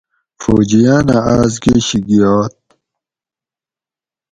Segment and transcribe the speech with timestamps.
[0.41, 2.55] فوجیانہ آس گشی گیات